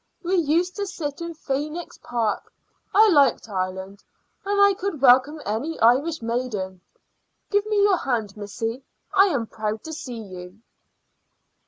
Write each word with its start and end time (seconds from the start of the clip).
We 0.23 0.35
used 0.35 0.75
to 0.77 0.87
sit 0.87 1.21
in 1.21 1.35
Phoenix 1.35 1.99
Park. 1.99 2.51
I 2.91 3.07
liked 3.11 3.47
Ireland, 3.47 4.03
and 4.43 4.59
I 4.59 4.73
could 4.73 4.99
welcome 4.99 5.39
any 5.45 5.79
Irish 5.79 6.23
maiden. 6.23 6.81
Give 7.51 7.67
me 7.67 7.75
your 7.83 7.97
hand, 7.97 8.35
missy; 8.35 8.81
I 9.13 9.27
am 9.27 9.45
proud 9.45 9.83
to 9.83 9.93
see 9.93 10.17
you." 10.17 10.57